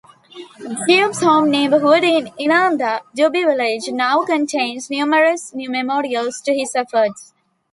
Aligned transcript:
Dube's 0.89 1.21
home 1.21 1.51
neighborhood 1.51 2.03
in 2.03 2.25
Inanda, 2.39 3.01
Dube 3.15 3.33
Village, 3.45 3.91
now 3.93 4.23
contains 4.25 4.89
numerous 4.89 5.51
memorials 5.53 6.41
to 6.41 6.55
his 6.55 6.75
efforts. 6.75 7.35